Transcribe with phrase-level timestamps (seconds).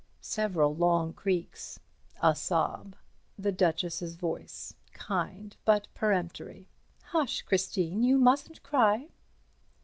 [0.23, 1.79] Several long creaks.
[2.23, 2.95] A sob.
[3.37, 6.67] The Duchess's voice, kind but peremptory.
[7.09, 8.01] "Hush, Christine.
[8.01, 9.09] You mustn't cry."